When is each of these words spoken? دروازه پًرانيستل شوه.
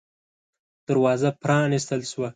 دروازه 0.87 1.29
پًرانيستل 1.41 2.01
شوه. 2.11 2.29